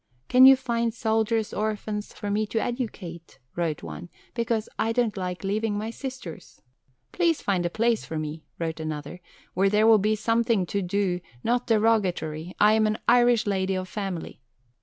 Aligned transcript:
"Can 0.29 0.47
you 0.47 0.55
find 0.55 0.95
soldiers' 0.95 1.53
orphans 1.53 2.11
for 2.11 2.31
me 2.31 2.47
to 2.47 2.59
educate," 2.59 3.37
wrote 3.55 3.83
one, 3.83 4.09
"because 4.33 4.67
I 4.79 4.93
don't 4.93 5.15
like 5.15 5.43
leaving 5.43 5.77
my 5.77 5.91
sisters?" 5.91 6.59
"Please 7.11 7.39
find 7.43 7.67
a 7.67 7.69
place 7.69 8.03
for 8.03 8.17
me," 8.17 8.43
wrote 8.57 8.79
another, 8.79 9.21
"where 9.53 9.69
there 9.69 9.85
will 9.85 9.99
be 9.99 10.15
something 10.15 10.65
to 10.65 10.81
do 10.81 11.21
not 11.43 11.67
derogatory. 11.67 12.55
I 12.59 12.73
am 12.73 12.87
an 12.87 12.97
Irish 13.07 13.45
lady 13.45 13.75
of 13.75 13.87
family." 13.87 14.41